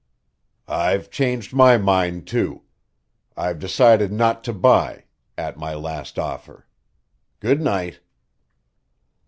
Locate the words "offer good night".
6.17-7.99